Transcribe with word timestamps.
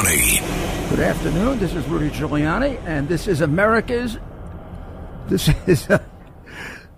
Giuliani. 0.00 0.88
Good 0.90 1.00
afternoon. 1.00 1.58
This 1.58 1.74
is 1.74 1.86
Rudy 1.86 2.08
Giuliani, 2.08 2.80
and 2.86 3.06
this 3.06 3.28
is 3.28 3.42
America's. 3.42 4.16
This 5.28 5.50
is. 5.66 5.90
Uh, 5.90 6.02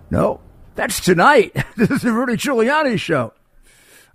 no, 0.09 0.39
that's 0.75 0.99
tonight. 1.01 1.55
This 1.75 1.89
is 1.91 2.01
the 2.03 2.13
Rudy 2.13 2.33
Giuliani 2.33 2.97
show. 2.97 3.33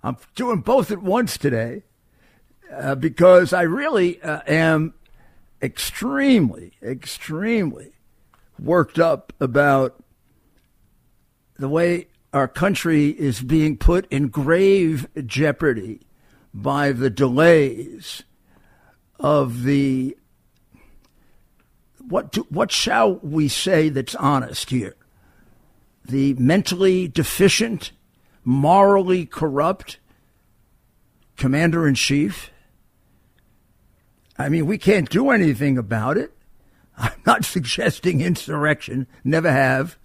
I'm 0.01 0.17
doing 0.33 0.61
both 0.61 0.91
at 0.91 1.03
once 1.03 1.37
today 1.37 1.83
uh, 2.73 2.95
because 2.95 3.53
I 3.53 3.63
really 3.63 4.21
uh, 4.23 4.41
am 4.47 4.95
extremely, 5.61 6.71
extremely 6.81 7.91
worked 8.57 8.97
up 8.97 9.33
about 9.39 10.01
the 11.57 11.69
way 11.69 12.07
our 12.33 12.47
country 12.47 13.09
is 13.09 13.41
being 13.41 13.77
put 13.77 14.11
in 14.11 14.29
grave 14.29 15.07
jeopardy 15.27 16.01
by 16.53 16.91
the 16.91 17.09
delays 17.09 18.23
of 19.19 19.63
the 19.63 20.15
what 22.07 22.31
do, 22.31 22.47
what 22.49 22.71
shall 22.71 23.15
we 23.17 23.47
say 23.47 23.89
that's 23.89 24.15
honest 24.15 24.71
here? 24.71 24.95
The 26.05 26.33
mentally 26.35 27.07
deficient, 27.07 27.91
morally 28.43 29.25
corrupt 29.25 29.99
commander 31.37 31.87
in 31.87 31.95
chief. 31.95 32.51
I 34.37 34.49
mean, 34.49 34.65
we 34.65 34.77
can't 34.77 35.09
do 35.09 35.29
anything 35.29 35.77
about 35.77 36.17
it. 36.17 36.33
I'm 36.97 37.21
not 37.25 37.45
suggesting 37.45 38.21
insurrection, 38.21 39.07
never 39.23 39.51
have. 39.51 39.97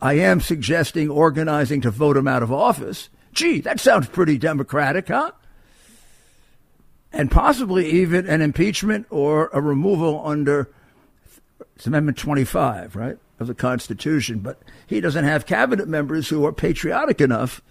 I 0.00 0.14
am 0.14 0.40
suggesting 0.40 1.10
organizing 1.10 1.82
to 1.82 1.90
vote 1.90 2.16
him 2.16 2.26
out 2.26 2.42
of 2.42 2.50
office. 2.50 3.10
Gee, 3.32 3.60
that 3.60 3.80
sounds 3.80 4.08
pretty 4.08 4.38
democratic, 4.38 5.08
huh? 5.08 5.32
And 7.16 7.30
possibly 7.30 7.86
even 7.86 8.26
an 8.26 8.42
impeachment 8.42 9.06
or 9.08 9.48
a 9.52 9.60
removal 9.60 10.20
under 10.24 10.70
Amendment 11.84 12.18
25, 12.18 12.94
right, 12.94 13.18
of 13.40 13.46
the 13.46 13.54
Constitution. 13.54 14.40
But 14.40 14.60
he 14.86 15.00
doesn't 15.00 15.24
have 15.24 15.46
cabinet 15.46 15.88
members 15.88 16.28
who 16.28 16.44
are 16.44 16.52
patriotic 16.52 17.20
enough 17.20 17.62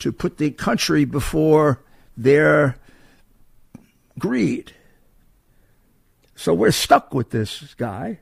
to 0.00 0.10
put 0.10 0.38
the 0.38 0.50
country 0.50 1.04
before 1.04 1.80
their 2.16 2.76
greed. 4.18 4.72
So 6.34 6.52
we're 6.52 6.72
stuck 6.72 7.14
with 7.14 7.30
this 7.30 7.74
guy 7.74 8.18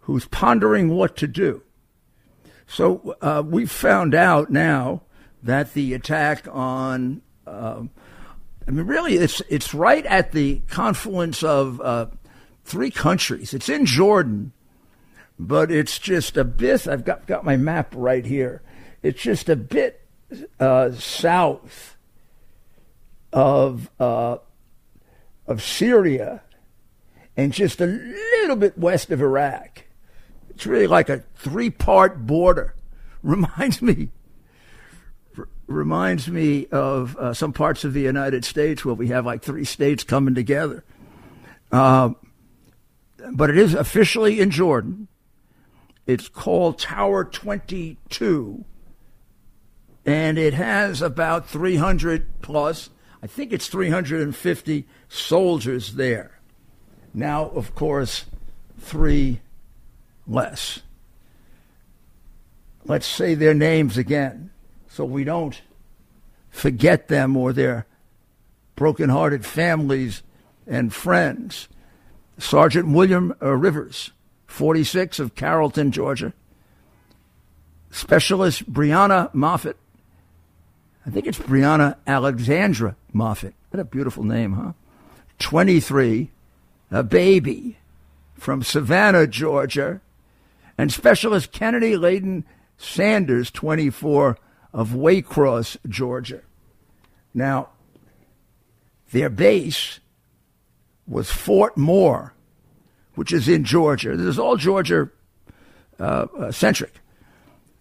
who's 0.00 0.26
pondering 0.26 0.88
what 0.88 1.16
to 1.18 1.28
do. 1.28 1.62
So 2.66 3.16
uh, 3.20 3.44
we 3.46 3.66
found 3.66 4.14
out 4.14 4.50
now 4.50 5.02
that 5.42 5.74
the 5.74 5.94
attack 5.94 6.48
on, 6.50 7.22
uh, 7.46 7.82
I 8.66 8.70
mean, 8.70 8.86
really, 8.86 9.16
it's 9.16 9.40
it's 9.48 9.74
right 9.74 10.04
at 10.06 10.32
the 10.32 10.62
confluence 10.68 11.42
of 11.42 11.80
uh, 11.80 12.06
three 12.64 12.90
countries. 12.90 13.54
It's 13.54 13.68
in 13.68 13.86
Jordan, 13.86 14.52
but 15.38 15.70
it's 15.70 15.98
just 15.98 16.36
a 16.36 16.44
bit. 16.44 16.86
I've 16.86 17.04
got 17.04 17.26
got 17.26 17.44
my 17.44 17.56
map 17.56 17.92
right 17.96 18.24
here. 18.24 18.62
It's 19.02 19.20
just 19.20 19.48
a 19.48 19.56
bit 19.56 20.00
uh, 20.60 20.92
south 20.92 21.96
of 23.32 23.90
uh, 23.98 24.38
of 25.46 25.62
Syria, 25.62 26.42
and 27.36 27.52
just 27.52 27.80
a 27.80 27.86
little 27.86 28.56
bit 28.56 28.78
west 28.78 29.10
of 29.10 29.20
Iraq. 29.20 29.84
It's 30.50 30.66
really 30.66 30.86
like 30.86 31.08
a 31.08 31.24
three 31.34 31.70
part 31.70 32.26
border. 32.26 32.74
Reminds 33.22 33.80
me 33.80 34.10
reminds 35.72 36.28
me 36.28 36.66
of 36.66 37.16
uh, 37.16 37.34
some 37.34 37.52
parts 37.52 37.84
of 37.84 37.92
the 37.92 38.02
United 38.02 38.44
States 38.44 38.84
where 38.84 38.94
we 38.94 39.08
have 39.08 39.26
like 39.26 39.42
three 39.42 39.64
states 39.64 40.04
coming 40.04 40.34
together. 40.34 40.84
Uh, 41.70 42.10
but 43.32 43.50
it 43.50 43.58
is 43.58 43.74
officially 43.74 44.40
in 44.40 44.50
Jordan. 44.50 45.08
It's 46.06 46.28
called 46.28 46.78
Tower 46.78 47.24
22. 47.24 48.64
And 50.04 50.38
it 50.38 50.54
has 50.54 51.00
about 51.00 51.48
300 51.48 52.42
plus, 52.42 52.90
I 53.22 53.26
think 53.26 53.52
it's 53.52 53.68
350 53.68 54.86
soldiers 55.08 55.94
there. 55.94 56.40
Now, 57.14 57.48
of 57.50 57.74
course, 57.74 58.24
three 58.78 59.40
less. 60.26 60.80
Let's 62.84 63.06
say 63.06 63.34
their 63.34 63.54
names 63.54 63.96
again 63.96 64.50
so 64.92 65.06
we 65.06 65.24
don't 65.24 65.62
forget 66.50 67.08
them 67.08 67.34
or 67.34 67.54
their 67.54 67.86
broken-hearted 68.76 69.44
families 69.44 70.22
and 70.66 70.92
friends. 70.92 71.66
Sergeant 72.36 72.88
William 72.88 73.34
uh, 73.40 73.52
Rivers, 73.52 74.10
46 74.48 75.18
of 75.18 75.34
Carrollton, 75.34 75.92
Georgia. 75.92 76.34
Specialist 77.90 78.70
Breonna 78.70 79.32
Moffett. 79.32 79.76
I 81.06 81.10
think 81.10 81.26
it's 81.26 81.38
Breonna 81.38 81.96
Alexandra 82.06 82.96
Moffett. 83.14 83.54
What 83.70 83.80
a 83.80 83.84
beautiful 83.84 84.24
name, 84.24 84.52
huh? 84.52 84.72
23, 85.38 86.30
a 86.90 87.02
baby 87.02 87.78
from 88.34 88.62
Savannah, 88.62 89.26
Georgia. 89.26 90.02
And 90.76 90.92
Specialist 90.92 91.50
Kennedy 91.50 91.92
Ladon 91.94 92.44
Sanders, 92.76 93.50
24, 93.50 94.36
of 94.72 94.90
Waycross, 94.90 95.76
Georgia. 95.88 96.42
Now, 97.34 97.70
their 99.10 99.28
base 99.28 100.00
was 101.06 101.30
Fort 101.30 101.76
Moore, 101.76 102.34
which 103.14 103.32
is 103.32 103.48
in 103.48 103.64
Georgia. 103.64 104.16
This 104.16 104.26
is 104.26 104.38
all 104.38 104.56
Georgia 104.56 105.10
uh, 106.00 106.26
uh, 106.38 106.52
centric. 106.52 106.94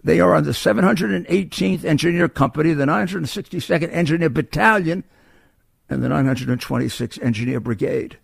They 0.03 0.19
are 0.19 0.35
on 0.35 0.43
the 0.43 0.51
718th 0.51 1.85
Engineer 1.85 2.27
Company, 2.27 2.73
the 2.73 2.85
962nd 2.85 3.93
Engineer 3.93 4.29
Battalion, 4.29 5.03
and 5.89 6.03
the 6.03 6.07
926th 6.07 7.23
Engineer 7.23 7.59
Brigade. 7.59 8.17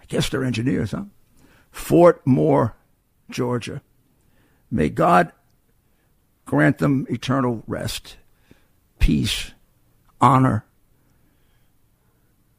I 0.00 0.04
guess 0.06 0.28
they're 0.28 0.44
engineers, 0.44 0.92
huh? 0.92 1.04
Fort 1.70 2.26
Moore, 2.26 2.74
Georgia. 3.30 3.82
May 4.70 4.88
God 4.88 5.32
grant 6.48 6.78
them 6.78 7.06
eternal 7.10 7.62
rest, 7.66 8.16
peace, 8.98 9.52
honor. 10.18 10.64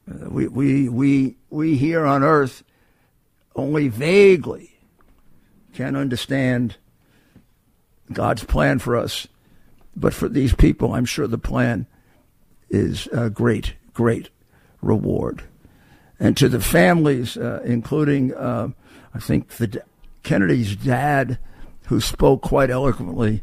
Uh, 0.08 0.30
we, 0.30 0.46
we, 0.46 0.88
we, 0.88 1.36
we 1.50 1.76
here 1.76 2.06
on 2.06 2.22
earth 2.22 2.62
only 3.56 3.88
vaguely 3.88 4.78
can 5.74 5.96
understand 5.96 6.76
God's 8.12 8.44
plan 8.44 8.78
for 8.78 8.94
us. 8.96 9.26
But 9.96 10.14
for 10.14 10.28
these 10.28 10.54
people, 10.54 10.94
I'm 10.94 11.04
sure 11.04 11.26
the 11.26 11.36
plan 11.36 11.88
is 12.68 13.08
a 13.08 13.28
great, 13.28 13.74
great 13.92 14.30
reward. 14.80 15.42
And 16.20 16.36
to 16.36 16.48
the 16.48 16.60
families, 16.60 17.36
uh, 17.36 17.60
including, 17.64 18.34
uh, 18.34 18.68
I 19.12 19.18
think, 19.18 19.48
the 19.48 19.82
Kennedy's 20.22 20.76
dad, 20.76 21.40
who 21.86 22.00
spoke 22.00 22.40
quite 22.42 22.70
eloquently, 22.70 23.42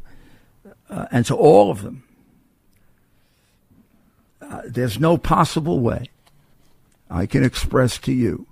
uh, 0.89 1.05
and 1.11 1.25
to 1.25 1.35
all 1.35 1.71
of 1.71 1.81
them, 1.81 2.03
uh, 4.41 4.61
there's 4.65 4.99
no 4.99 5.17
possible 5.17 5.79
way 5.79 6.09
I 7.09 7.25
can 7.25 7.43
express 7.43 7.97
to 7.99 8.13
you, 8.13 8.47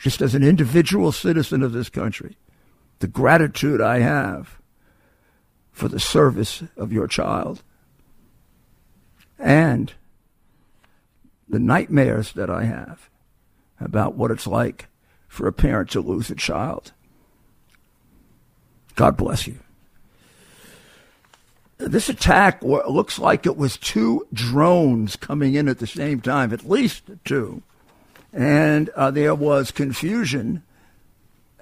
just 0.00 0.20
as 0.20 0.34
an 0.34 0.42
individual 0.42 1.12
citizen 1.12 1.62
of 1.62 1.72
this 1.72 1.88
country, 1.88 2.36
the 3.00 3.08
gratitude 3.08 3.80
I 3.80 4.00
have 4.00 4.58
for 5.72 5.88
the 5.88 6.00
service 6.00 6.62
of 6.76 6.92
your 6.92 7.06
child 7.06 7.62
and 9.38 9.92
the 11.48 11.58
nightmares 11.58 12.32
that 12.32 12.50
I 12.50 12.64
have 12.64 13.08
about 13.80 14.14
what 14.14 14.30
it's 14.30 14.46
like 14.46 14.88
for 15.28 15.46
a 15.46 15.52
parent 15.52 15.90
to 15.90 16.00
lose 16.00 16.30
a 16.30 16.34
child. 16.34 16.92
God 18.96 19.16
bless 19.16 19.46
you. 19.46 19.58
This 21.78 22.08
attack 22.08 22.62
looks 22.62 23.20
like 23.20 23.46
it 23.46 23.56
was 23.56 23.76
two 23.76 24.26
drones 24.32 25.14
coming 25.14 25.54
in 25.54 25.68
at 25.68 25.78
the 25.78 25.86
same 25.86 26.20
time, 26.20 26.52
at 26.52 26.68
least 26.68 27.04
two. 27.24 27.62
And 28.32 28.88
uh, 28.90 29.12
there 29.12 29.34
was 29.34 29.70
confusion 29.70 30.64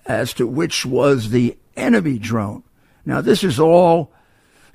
as 0.06 0.32
to 0.34 0.46
which 0.46 0.86
was 0.86 1.30
the 1.30 1.56
enemy 1.76 2.18
drone. 2.18 2.62
Now, 3.04 3.20
this 3.20 3.44
is 3.44 3.60
all, 3.60 4.10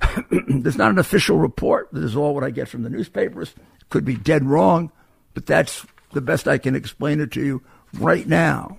there's 0.30 0.78
not 0.78 0.92
an 0.92 0.98
official 0.98 1.38
report. 1.38 1.88
This 1.92 2.04
is 2.04 2.16
all 2.16 2.34
what 2.34 2.44
I 2.44 2.50
get 2.50 2.68
from 2.68 2.84
the 2.84 2.90
newspapers. 2.90 3.52
Could 3.90 4.04
be 4.04 4.16
dead 4.16 4.44
wrong, 4.44 4.92
but 5.34 5.46
that's 5.46 5.84
the 6.12 6.20
best 6.20 6.46
I 6.46 6.58
can 6.58 6.76
explain 6.76 7.20
it 7.20 7.32
to 7.32 7.44
you 7.44 7.62
right 7.94 8.28
now. 8.28 8.78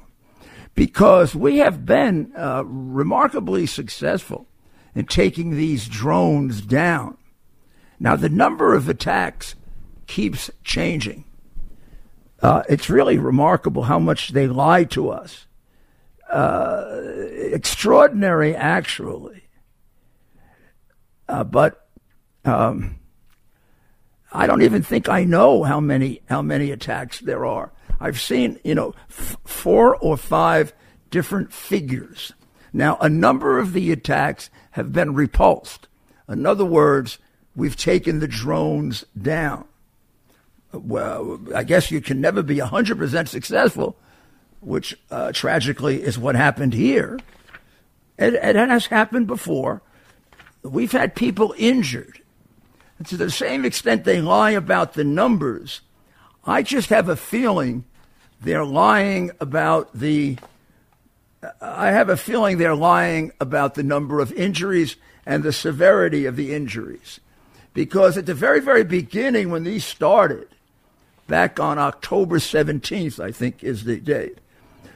Because 0.76 1.36
we 1.36 1.58
have 1.58 1.86
been 1.86 2.32
uh, 2.38 2.64
remarkably 2.66 3.66
successful 3.66 4.48
in 4.96 5.06
taking 5.06 5.52
these 5.52 5.88
drones 5.88 6.62
down. 6.62 7.18
Now, 8.00 8.16
the 8.16 8.30
number 8.30 8.76
of 8.76 8.90
attacks 8.90 9.56
keeps 10.08 10.52
changing. 10.64 11.26
Uh, 12.42 12.64
it's 12.68 12.90
really 12.90 13.18
remarkable 13.18 13.84
how 13.84 14.00
much 14.00 14.30
they 14.30 14.48
lie 14.48 14.84
to 14.84 15.10
us. 15.10 15.48
Uh, 16.30 17.02
extraordinary, 17.30 18.56
actually. 18.56 19.44
Uh, 21.30 21.44
but 21.44 21.88
um, 22.44 23.00
I 24.32 24.48
don't 24.48 24.64
even 24.64 24.84
think 24.84 25.08
I 25.08 25.24
know 25.24 25.64
how 25.64 25.80
many 25.80 26.22
how 26.28 26.42
many 26.42 26.72
attacks 26.72 27.20
there 27.20 27.46
are. 27.46 27.72
I've 28.00 28.20
seen 28.20 28.60
you 28.64 28.76
know 28.76 28.94
f- 29.10 29.38
four 29.46 29.96
or 29.96 30.18
five 30.18 30.74
different 31.10 31.54
figures. 31.54 32.34
Now, 32.74 32.98
a 33.00 33.10
number 33.10 33.60
of 33.60 33.74
the 33.74 33.92
attacks 33.92 34.50
have 34.72 34.92
been 34.92 35.14
repulsed. 35.14 35.88
In 36.28 36.46
other 36.46 36.66
words, 36.66 37.20
we've 37.56 37.76
taken 37.76 38.20
the 38.20 38.28
drones 38.28 39.06
down. 39.20 39.66
Well, 40.72 41.40
I 41.54 41.64
guess 41.64 41.92
you 41.92 42.02
can 42.02 42.20
never 42.20 42.42
be 42.42 42.58
100% 42.58 43.28
successful, 43.28 43.96
which 44.60 44.98
uh, 45.12 45.32
tragically 45.32 46.02
is 46.02 46.18
what 46.18 46.36
happened 46.36 46.74
here. 46.74 47.20
It, 48.18 48.34
it 48.34 48.56
has 48.56 48.88
happened 48.88 49.28
before. 49.28 49.82
We've 50.64 50.92
had 50.92 51.14
people 51.16 51.54
injured. 51.58 52.22
And 52.98 53.08
to 53.08 53.18
the 53.18 53.30
same 53.30 53.66
extent 53.66 54.04
they 54.04 54.22
lie 54.22 54.52
about 54.52 54.94
the 54.94 55.04
numbers, 55.04 55.82
I 56.46 56.64
just 56.64 56.90
have 56.90 57.10
a 57.10 57.16
feeling 57.16 57.86
they're 58.42 58.66
lying 58.66 59.32
about 59.40 59.94
the. 59.94 60.38
I 61.62 61.92
have 61.92 62.10
a 62.10 62.18
feeling 62.18 62.58
they're 62.58 62.76
lying 62.76 63.32
about 63.40 63.76
the 63.76 63.84
number 63.84 64.20
of 64.20 64.32
injuries 64.34 64.96
and 65.26 65.44
the 65.44 65.54
severity 65.54 66.26
of 66.26 66.36
the 66.36 66.54
injuries. 66.54 67.20
Because 67.74 68.18
at 68.18 68.26
the 68.26 68.34
very, 68.34 68.60
very 68.60 68.84
beginning, 68.84 69.50
when 69.50 69.64
these 69.64 69.86
started, 69.86 70.48
back 71.28 71.60
on 71.60 71.80
October 71.80 72.38
17th, 72.38 73.20
I 73.20 73.32
think 73.32 73.64
is 73.64 73.84
the 73.84 73.98
date, 73.98 74.38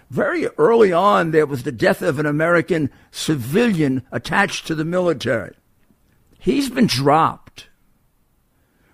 very 0.10 0.48
early 0.58 0.94
on, 0.94 1.32
there 1.32 1.46
was 1.46 1.64
the 1.64 1.72
death 1.72 2.02
of 2.02 2.20
an 2.20 2.26
American 2.26 2.90
civilian 3.12 4.04
attached 4.12 4.68
to 4.68 4.76
the 4.76 4.86
military. 4.86 5.56
He's 6.40 6.70
been 6.70 6.88
dropped. 6.88 7.68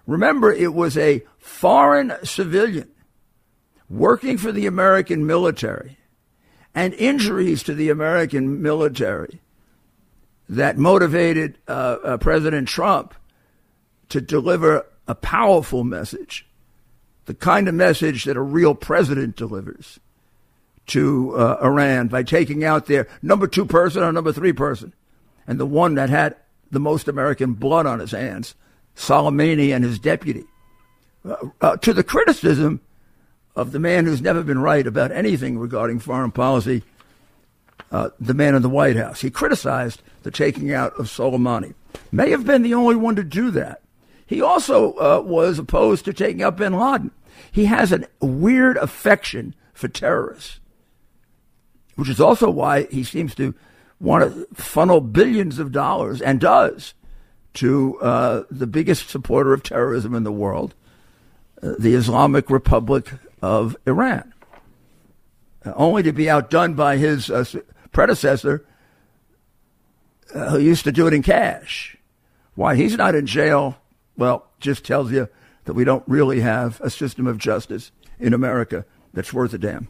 Remember, 0.08 0.52
it 0.52 0.74
was 0.74 0.98
a 0.98 1.24
foreign 1.38 2.14
civilian 2.24 2.90
working 3.90 4.38
for 4.38 4.52
the 4.52 4.66
American 4.66 5.26
military 5.28 5.98
and 6.76 6.94
injuries 6.96 7.64
to 7.64 7.74
the 7.74 7.90
American 7.90 8.62
military 8.62 9.42
that 10.50 10.78
motivated 10.78 11.58
uh, 11.68 11.98
uh, 12.04 12.18
President 12.18 12.68
Trump 12.68 13.14
to 14.10 14.22
deliver 14.22 14.86
a 15.08 15.16
powerful 15.16 15.84
message, 15.84 16.46
the 17.26 17.34
kind 17.34 17.68
of 17.68 17.74
message 17.74 18.26
that 18.26 18.38
a 18.38 18.42
real 18.42 18.76
president 18.76 19.36
delivers 19.36 20.00
to 20.88 21.36
uh, 21.36 21.58
Iran 21.64 22.08
by 22.08 22.24
taking 22.24 22.64
out 22.64 22.88
their 22.88 23.08
number 23.22 23.48
two 23.48 23.66
person 23.66 24.04
or 24.04 24.12
number 24.12 24.34
three 24.34 24.54
person, 24.54 24.94
and 25.48 25.60
the 25.60 25.66
one 25.66 25.96
that 25.96 26.10
had 26.10 26.36
the 26.72 26.80
most 26.80 27.08
American 27.08 27.54
blood 27.54 27.86
on 27.86 28.00
his 28.00 28.12
hands, 28.12 28.56
Soleimani 28.96 29.74
and 29.74 29.84
his 29.84 30.00
deputy. 30.00 30.46
Uh, 31.24 31.36
uh, 31.62 31.78
to 31.78 31.94
the 31.94 32.04
criticism 32.04 32.82
of 33.56 33.72
the 33.72 33.80
man 33.80 34.06
who's 34.06 34.22
never 34.22 34.44
been 34.44 34.60
right 34.60 34.86
about 34.86 35.12
anything 35.12 35.60
regarding 35.60 36.00
foreign 36.00 36.32
policy, 36.32 36.84
uh, 37.92 38.10
the 38.20 38.34
man 38.34 38.56
in 38.56 38.62
the 38.62 38.70
White 38.70 38.96
House. 38.96 39.22
He 39.22 39.30
criticized 39.30 40.02
the 40.24 40.32
taking 40.32 40.74
out 40.74 40.94
of 41.00 41.06
Soleimani. 41.08 41.76
May 42.12 42.32
have 42.32 42.46
been 42.46 42.64
the 42.64 42.74
only 42.74 42.96
one 42.96 43.16
to 43.16 43.24
do 43.24 43.52
that. 43.52 43.82
He 44.26 44.42
also 44.42 44.94
uh, 44.94 45.22
was 45.24 45.60
opposed 45.60 46.06
to 46.06 46.14
taking 46.14 46.42
out 46.42 46.58
bin 46.58 46.74
Laden. 46.74 47.12
He 47.52 47.66
has 47.66 47.92
a 47.92 48.08
weird 48.20 48.78
affection 48.78 49.54
for 49.74 49.88
terrorists, 49.88 50.60
which 51.96 52.10
is 52.10 52.20
also 52.20 52.50
why 52.50 52.84
he 52.86 53.04
seems 53.04 53.36
to 53.36 53.54
want 54.00 54.24
to 54.24 54.48
funnel 54.56 55.02
billions 55.02 55.60
of 55.60 55.72
dollars, 55.72 56.22
and 56.22 56.40
does, 56.40 56.94
to 57.54 58.00
uh, 58.00 58.44
the 58.50 58.68
biggest 58.68 59.10
supporter 59.10 59.54
of 59.54 59.64
terrorism 59.64 60.16
in 60.16 60.24
the 60.24 60.32
world, 60.32 60.74
uh, 61.62 61.74
the 61.78 61.94
Islamic 61.94 62.50
Republic 62.50 63.12
of 63.44 63.76
Iran, 63.86 64.34
uh, 65.66 65.74
only 65.76 66.02
to 66.04 66.14
be 66.14 66.30
outdone 66.30 66.76
by 66.76 66.96
his 66.96 67.30
uh, 67.30 67.44
predecessor, 67.92 68.66
uh, 70.34 70.52
who 70.52 70.60
used 70.60 70.86
to 70.86 70.94
do 70.94 71.08
it 71.08 71.14
in 71.14 71.22
cash. 71.22 71.98
Why 72.56 72.76
he's 72.76 72.96
not 72.96 73.16
in 73.16 73.26
jail, 73.26 73.78
well, 74.16 74.48
just 74.62 74.86
tells 74.86 75.12
you 75.12 75.28
that 75.66 75.74
we 75.74 75.84
don't 75.84 76.06
really 76.08 76.40
have 76.40 76.80
a 76.80 76.90
system 76.90 77.28
of 77.28 77.38
justice 77.38 77.92
in 78.18 78.34
America 78.34 78.86
that's 79.14 79.34
worth 79.34 79.54
a 79.54 79.58
damn. 79.58 79.90